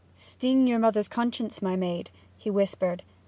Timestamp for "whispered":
2.49-3.03